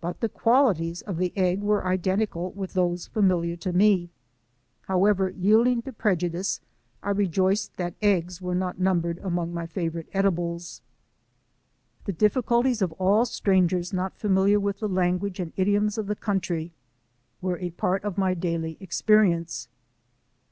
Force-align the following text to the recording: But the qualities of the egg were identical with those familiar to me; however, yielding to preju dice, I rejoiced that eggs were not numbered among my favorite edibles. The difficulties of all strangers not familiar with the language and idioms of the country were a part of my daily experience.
But 0.00 0.18
the 0.18 0.28
qualities 0.28 1.02
of 1.02 1.18
the 1.18 1.32
egg 1.36 1.60
were 1.62 1.86
identical 1.86 2.50
with 2.50 2.72
those 2.74 3.06
familiar 3.06 3.54
to 3.58 3.72
me; 3.72 4.10
however, 4.88 5.28
yielding 5.30 5.82
to 5.82 5.92
preju 5.92 6.32
dice, 6.32 6.58
I 7.00 7.10
rejoiced 7.10 7.76
that 7.76 7.94
eggs 8.02 8.42
were 8.42 8.56
not 8.56 8.80
numbered 8.80 9.18
among 9.18 9.54
my 9.54 9.66
favorite 9.68 10.08
edibles. 10.12 10.82
The 12.06 12.12
difficulties 12.12 12.82
of 12.82 12.90
all 12.94 13.24
strangers 13.24 13.92
not 13.92 14.16
familiar 14.18 14.58
with 14.58 14.80
the 14.80 14.88
language 14.88 15.38
and 15.38 15.52
idioms 15.56 15.96
of 15.96 16.08
the 16.08 16.16
country 16.16 16.72
were 17.40 17.60
a 17.60 17.70
part 17.70 18.02
of 18.02 18.18
my 18.18 18.34
daily 18.34 18.76
experience. 18.80 19.68